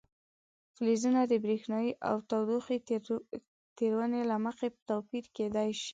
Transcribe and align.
فلزونه 0.75 1.21
د 1.25 1.33
برېښنايي 1.45 1.91
او 2.09 2.15
تودوخې 2.29 2.77
تیرونې 3.77 4.21
له 4.31 4.37
مخې 4.45 4.67
توپیر 4.89 5.25
کیدای 5.37 5.69
شي. 5.81 5.89